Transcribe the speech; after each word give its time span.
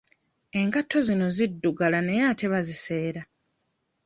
Engatto 0.59 0.97
zino 1.07 1.25
ziddugala 1.35 1.99
naye 2.05 2.21
ate 2.31 2.45
baziseera. 2.53 3.21